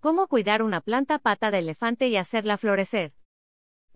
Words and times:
Cómo 0.00 0.28
cuidar 0.28 0.62
una 0.62 0.80
planta 0.80 1.18
pata 1.18 1.50
de 1.50 1.58
elefante 1.58 2.06
y 2.06 2.16
hacerla 2.16 2.56
florecer. 2.56 3.14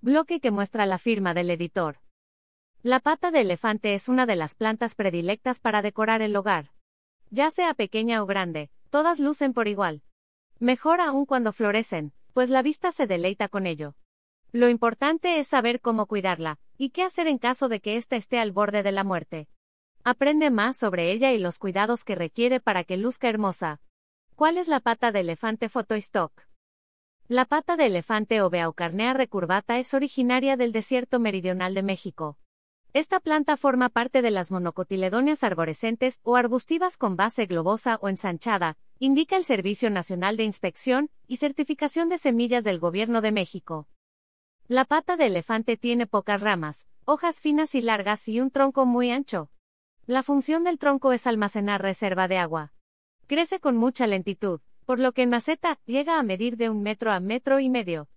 Bloque 0.01 0.41
que 0.41 0.51
muestra 0.51 0.85
la 0.85 0.99
firma 0.99 1.33
del 1.33 1.49
editor. 1.49 1.99
La 2.83 2.99
pata 2.99 3.31
de 3.31 3.43
elefante 3.43 3.95
es 3.95 4.09
una 4.09 4.27
de 4.27 4.35
las 4.35 4.57
plantas 4.57 4.97
predilectas 4.97 5.61
para 5.61 5.81
decorar 5.81 6.21
el 6.21 6.35
hogar. 6.35 6.73
Ya 7.31 7.53
sea 7.53 7.75
pequeña 7.75 8.21
o 8.21 8.27
grande, 8.27 8.71
todas 8.91 9.21
lucen 9.21 9.53
por 9.53 9.69
igual. 9.69 10.03
Mejor 10.59 11.01
aún 11.01 11.25
cuando 11.25 11.53
florecen, 11.53 12.13
pues 12.33 12.51
la 12.51 12.63
vista 12.63 12.91
se 12.91 13.07
deleita 13.07 13.47
con 13.47 13.67
ello. 13.67 13.95
Lo 14.51 14.69
importante 14.69 15.39
es 15.39 15.47
saber 15.47 15.81
cómo 15.81 16.07
cuidarla, 16.07 16.59
y 16.77 16.91
qué 16.91 17.05
hacer 17.05 17.29
en 17.29 17.39
caso 17.39 17.69
de 17.69 17.81
que 17.81 17.97
ésta 17.97 18.17
esté 18.17 18.41
al 18.41 18.51
borde 18.51 18.83
de 18.83 18.91
la 18.91 19.05
muerte. 19.05 19.49
Aprende 20.03 20.51
más 20.51 20.77
sobre 20.77 21.13
ella 21.13 21.31
y 21.31 21.39
los 21.39 21.61
cuidados 21.61 22.03
que 22.05 22.17
requiere 22.17 22.59
para 22.59 22.83
que 22.83 22.97
luzca 22.97 23.29
hermosa. 23.29 23.81
¿Cuál 24.35 24.57
es 24.57 24.67
la 24.67 24.81
pata 24.81 25.13
de 25.13 25.21
elefante 25.21 25.69
Photostock? 25.69 26.33
La 27.29 27.45
pata 27.45 27.77
de 27.77 27.87
elefante 27.87 28.41
o 28.41 28.51
Beaucarnea 28.51 29.13
recurvata 29.13 29.79
es 29.79 29.93
originaria 29.95 30.57
del 30.57 30.73
desierto 30.73 31.21
meridional 31.21 31.75
de 31.75 31.83
México. 31.83 32.39
Esta 32.95 33.21
planta 33.21 33.57
forma 33.57 33.91
parte 33.91 34.21
de 34.23 34.31
las 34.31 34.51
monocotiledóneas 34.51 35.45
arborescentes 35.45 36.21
o 36.25 36.37
arbustivas 36.37 36.97
con 36.97 37.15
base 37.15 37.47
globosa 37.47 37.99
o 38.01 38.09
ensanchada, 38.09 38.79
indica 38.99 39.37
el 39.37 39.45
Servicio 39.45 39.91
Nacional 39.91 40.37
de 40.37 40.45
Inspección 40.45 41.11
y 41.29 41.37
Certificación 41.37 42.09
de 42.09 42.19
Semillas 42.19 42.65
del 42.65 42.81
Gobierno 42.81 43.21
de 43.21 43.33
México. 43.33 43.87
La 44.67 44.87
pata 44.87 45.17
de 45.17 45.27
elefante 45.27 45.77
tiene 45.77 46.07
pocas 46.07 46.41
ramas, 46.41 46.89
hojas 47.05 47.41
finas 47.41 47.75
y 47.75 47.83
largas 47.83 48.27
y 48.29 48.41
un 48.41 48.51
tronco 48.51 48.87
muy 48.87 49.11
ancho. 49.11 49.51
La 50.07 50.23
función 50.23 50.65
del 50.65 50.79
tronco 50.79 51.13
es 51.13 51.27
almacenar 51.27 51.83
reserva 51.83 52.29
de 52.29 52.39
agua. 52.39 52.73
Crece 53.27 53.61
con 53.61 53.77
mucha 53.77 54.07
lentitud, 54.07 54.61
por 54.85 54.99
lo 54.99 55.13
que 55.13 55.23
en 55.23 55.31
maceta 55.31 55.79
llega 55.87 56.19
a 56.19 56.23
medir 56.23 56.57
de 56.57 56.69
un 56.69 56.83
metro 56.83 57.13
a 57.13 57.21
metro 57.21 57.61
y 57.61 57.69
medio. 57.69 58.09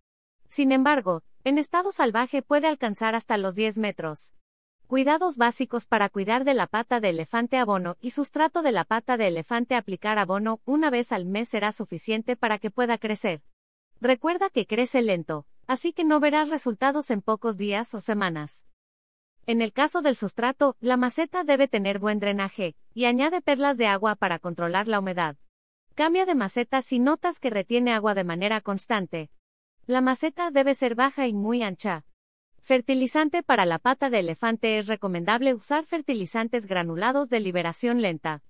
Sin 0.48 0.72
embargo, 0.72 1.24
en 1.44 1.58
estado 1.58 1.92
salvaje 1.92 2.42
puede 2.42 2.68
alcanzar 2.68 3.16
hasta 3.16 3.38
los 3.38 3.56
10 3.56 3.78
metros. 3.78 4.34
Cuidados 4.88 5.38
básicos 5.38 5.88
para 5.88 6.10
cuidar 6.10 6.44
de 6.44 6.54
la 6.54 6.68
pata 6.68 7.00
de 7.00 7.10
elefante 7.10 7.58
abono 7.58 7.98
y 8.02 8.12
sustrato 8.12 8.62
de 8.62 8.72
la 8.72 8.84
pata 8.84 9.18
de 9.18 9.28
elefante 9.28 9.76
aplicar 9.76 10.20
abono 10.20 10.60
una 10.66 10.90
vez 10.90 11.12
al 11.12 11.26
mes 11.26 11.50
será 11.50 11.72
suficiente 11.72 12.36
para 12.36 12.60
que 12.60 12.70
pueda 12.70 12.98
crecer. 12.98 13.42
Recuerda 14.00 14.50
que 14.50 14.68
crece 14.68 15.02
lento, 15.02 15.48
así 15.66 15.94
que 15.94 16.04
no 16.04 16.20
verás 16.20 16.50
resultados 16.50 17.10
en 17.10 17.22
pocos 17.22 17.58
días 17.58 17.94
o 17.94 18.02
semanas. 18.02 18.66
En 19.48 19.62
el 19.62 19.74
caso 19.74 20.02
del 20.02 20.16
sustrato, 20.16 20.76
la 20.80 20.98
maceta 20.98 21.44
debe 21.44 21.68
tener 21.68 22.00
buen 22.00 22.20
drenaje, 22.20 22.76
y 22.96 23.06
añade 23.06 23.42
perlas 23.42 23.78
de 23.78 23.86
agua 23.86 24.16
para 24.16 24.40
controlar 24.40 24.88
la 24.88 25.00
humedad. 25.00 25.38
Cambia 25.94 26.26
de 26.26 26.34
maceta 26.34 26.82
si 26.82 26.98
notas 26.98 27.40
que 27.40 27.52
retiene 27.52 27.94
agua 27.94 28.16
de 28.16 28.24
manera 28.24 28.60
constante. 28.62 29.30
La 29.86 30.02
maceta 30.02 30.50
debe 30.50 30.74
ser 30.74 30.96
baja 30.96 31.28
y 31.28 31.34
muy 31.34 31.62
ancha. 31.62 32.06
Fertilizante 32.60 33.44
para 33.44 33.68
la 33.68 33.78
pata 33.78 34.10
de 34.10 34.20
elefante 34.20 34.80
es 34.80 34.88
recomendable 34.88 35.54
usar 35.54 35.86
fertilizantes 35.86 36.66
granulados 36.66 37.30
de 37.30 37.40
liberación 37.40 38.02
lenta. 38.02 38.42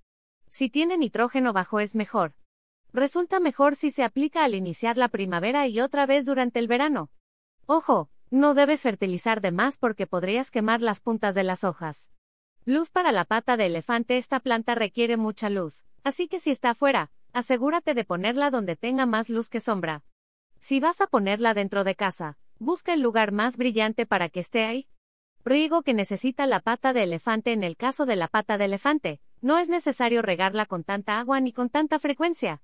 Si 0.48 0.70
tiene 0.70 0.96
nitrógeno 0.96 1.52
bajo 1.52 1.78
es 1.80 1.94
mejor. 1.94 2.34
Resulta 2.94 3.38
mejor 3.38 3.76
si 3.76 3.90
se 3.90 4.02
aplica 4.02 4.44
al 4.44 4.54
iniciar 4.54 4.96
la 4.96 5.08
primavera 5.08 5.68
y 5.68 5.80
otra 5.80 6.06
vez 6.06 6.24
durante 6.24 6.58
el 6.58 6.66
verano. 6.66 7.10
Ojo, 7.66 8.08
no 8.30 8.54
debes 8.54 8.82
fertilizar 8.82 9.40
de 9.40 9.52
más 9.52 9.78
porque 9.78 10.06
podrías 10.06 10.50
quemar 10.50 10.82
las 10.82 11.00
puntas 11.00 11.34
de 11.34 11.44
las 11.44 11.64
hojas. 11.64 12.10
Luz 12.64 12.90
para 12.90 13.12
la 13.12 13.24
pata 13.24 13.56
de 13.56 13.66
elefante 13.66 14.16
Esta 14.16 14.40
planta 14.40 14.74
requiere 14.74 15.16
mucha 15.16 15.48
luz, 15.48 15.84
así 16.02 16.26
que 16.26 16.40
si 16.40 16.50
está 16.50 16.70
afuera, 16.70 17.10
asegúrate 17.32 17.94
de 17.94 18.04
ponerla 18.04 18.50
donde 18.50 18.74
tenga 18.74 19.06
más 19.06 19.28
luz 19.28 19.48
que 19.48 19.60
sombra. 19.60 20.02
Si 20.58 20.80
vas 20.80 21.00
a 21.00 21.06
ponerla 21.06 21.54
dentro 21.54 21.84
de 21.84 21.94
casa, 21.94 22.38
busca 22.58 22.94
el 22.94 23.00
lugar 23.00 23.30
más 23.30 23.56
brillante 23.56 24.06
para 24.06 24.28
que 24.28 24.40
esté 24.40 24.64
ahí. 24.64 24.88
Riego 25.44 25.82
que 25.82 25.94
necesita 25.94 26.46
la 26.46 26.58
pata 26.58 26.92
de 26.92 27.04
elefante 27.04 27.52
En 27.52 27.62
el 27.62 27.76
caso 27.76 28.04
de 28.04 28.16
la 28.16 28.26
pata 28.26 28.58
de 28.58 28.64
elefante, 28.64 29.20
no 29.40 29.58
es 29.58 29.68
necesario 29.68 30.22
regarla 30.22 30.66
con 30.66 30.82
tanta 30.82 31.20
agua 31.20 31.40
ni 31.40 31.52
con 31.52 31.70
tanta 31.70 32.00
frecuencia. 32.00 32.62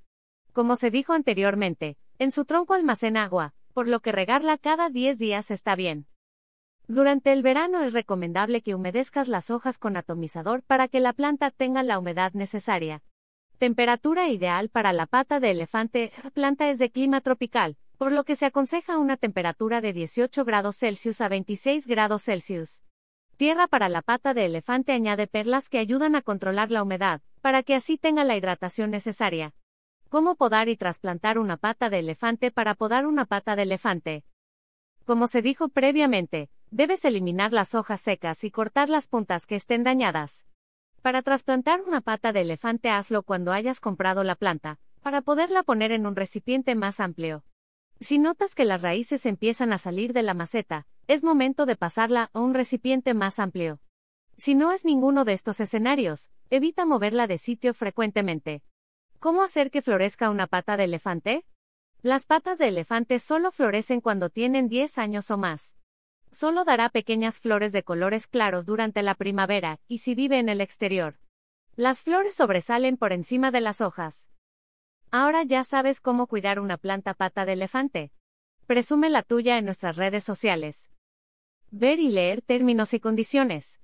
Como 0.53 0.75
se 0.75 0.91
dijo 0.91 1.13
anteriormente, 1.13 1.97
en 2.19 2.33
su 2.33 2.45
tronco 2.45 2.75
almacena 2.75 3.23
agua, 3.23 3.55
por 3.73 3.89
lo 3.89 4.01
que 4.01 4.13
regarla 4.13 4.59
cada 4.59 4.91
10 4.91 5.19
días 5.19 5.51
está 5.51 5.75
bien. 5.75 6.07
Durante 6.89 7.33
el 7.33 7.43
verano 7.43 7.83
es 7.83 7.93
recomendable 7.93 8.61
que 8.61 8.75
humedezcas 8.75 9.29
las 9.29 9.51
hojas 9.51 9.79
con 9.79 9.97
atomizador 9.97 10.63
para 10.63 10.89
que 10.89 11.01
la 11.01 11.13
planta 11.13 11.51
tenga 11.51 11.83
la 11.83 11.99
humedad 11.99 12.33
necesaria. 12.35 13.03
Temperatura 13.59 14.29
ideal 14.29 14.69
para 14.69 14.93
la 14.93 15.07
pata 15.07 15.39
de 15.39 15.53
elefante. 15.53 16.11
La 16.25 16.31
planta 16.31 16.69
es 16.69 16.79
de 16.79 16.91
clima 16.91 17.21
tropical, 17.21 17.77
por 17.97 18.11
lo 18.11 18.25
que 18.25 18.35
se 18.35 18.47
aconseja 18.47 18.99
una 18.99 19.17
temperatura 19.17 19.81
de 19.81 19.93
18 19.93 20.45
grados 20.45 20.77
Celsius 20.77 21.21
a 21.21 21.29
26 21.29 21.87
grados 21.87 22.25
Celsius. 22.25 22.83
Tierra 23.37 23.69
para 23.69 23.89
la 23.89 24.03
pata 24.03 24.35
de 24.35 24.47
elefante 24.47 24.93
añade 24.93 25.29
perlas 25.29 25.69
que 25.69 25.79
ayudan 25.79 26.17
a 26.17 26.23
controlar 26.23 26.71
la 26.71 26.83
humedad, 26.83 27.23
para 27.41 27.63
que 27.63 27.75
así 27.75 27.99
tenga 27.99 28.25
la 28.25 28.37
hidratación 28.37 28.91
necesaria. 28.91 29.55
¿Cómo 30.13 30.35
podar 30.35 30.69
y 30.69 30.77
trasplantar 30.77 31.39
una 31.39 31.57
pata 31.57 31.89
de 31.89 32.01
elefante 32.01 32.51
para 32.51 32.75
podar 32.75 33.07
una 33.07 33.25
pata 33.25 33.57
de 33.57 33.63
elefante? 33.63 34.25
Como 35.07 35.27
se 35.27 35.41
dijo 35.41 35.71
previamente, 35.71 36.51
debes 36.71 37.07
eliminar 37.07 37.55
las 37.55 37.75
hojas 37.75 38.03
secas 38.03 38.45
y 38.45 38.51
cortar 38.51 38.91
las 38.91 39.09
puntas 39.09 39.47
que 39.47 39.57
estén 39.57 39.85
dañadas. 39.85 40.47
Para 41.01 41.23
trasplantar 41.23 41.81
una 41.81 42.03
pata 42.03 42.35
de 42.35 42.43
elefante 42.43 42.91
hazlo 42.91 43.23
cuando 43.23 43.53
hayas 43.53 43.81
comprado 43.81 44.23
la 44.23 44.35
planta, 44.35 44.79
para 45.01 45.23
poderla 45.23 45.63
poner 45.63 45.93
en 45.93 46.05
un 46.05 46.15
recipiente 46.15 46.75
más 46.75 47.01
amplio. 47.01 47.47
Si 47.99 48.19
notas 48.19 48.55
que 48.55 48.67
las 48.67 48.83
raíces 48.83 49.25
empiezan 49.25 49.73
a 49.73 49.79
salir 49.79 50.13
de 50.13 50.25
la 50.25 50.35
maceta, 50.35 50.87
es 51.09 51.25
momento 51.25 51.65
de 51.65 51.77
pasarla 51.77 52.29
a 52.35 52.41
un 52.41 52.53
recipiente 52.53 53.15
más 53.15 53.39
amplio. 53.39 53.81
Si 54.37 54.55
no 54.55 54.73
es 54.73 54.85
ninguno 54.85 55.25
de 55.25 55.33
estos 55.33 55.59
escenarios, 55.59 56.31
evita 56.51 56.85
moverla 56.85 57.27
de 57.27 57.39
sitio 57.39 57.73
frecuentemente. 57.73 58.63
¿Cómo 59.23 59.45
hacer 59.45 59.71
que 59.71 59.83
florezca 59.83 60.31
una 60.31 60.49
pata 60.49 60.77
de 60.77 60.83
elefante? 60.83 61.47
Las 62.03 62.27
patas 62.27 62.59
de 62.59 62.67
elefante 62.67 63.21
solo 63.21 63.53
florecen 63.53 64.01
cuando 64.01 64.31
tienen 64.31 64.67
10 64.67 64.99
años 64.99 65.31
o 65.31 65.39
más. 65.39 65.77
Solo 66.33 66.65
dará 66.65 66.89
pequeñas 66.89 67.39
flores 67.39 67.71
de 67.71 67.85
colores 67.85 68.27
claros 68.27 68.67
durante 68.67 69.01
la 69.01 69.15
primavera, 69.15 69.79
y 69.87 69.99
si 69.99 70.17
vive 70.17 70.41
en 70.41 70.49
el 70.49 70.61
exterior. 70.61 71.21
Las 71.77 72.03
flores 72.03 72.35
sobresalen 72.35 72.97
por 72.97 73.13
encima 73.13 73.53
de 73.53 73.61
las 73.61 73.81
hojas. 73.81 74.29
Ahora 75.13 75.45
ya 75.45 75.63
sabes 75.63 76.01
cómo 76.01 76.27
cuidar 76.27 76.59
una 76.59 76.77
planta 76.77 77.15
pata 77.15 77.45
de 77.45 77.53
elefante. 77.53 78.11
Presume 78.67 79.09
la 79.09 79.23
tuya 79.23 79.57
en 79.57 79.67
nuestras 79.67 79.99
redes 79.99 80.25
sociales. 80.25 80.91
Ver 81.71 82.01
y 82.01 82.09
leer 82.09 82.43
términos 82.43 82.93
y 82.93 82.99
condiciones. 82.99 83.82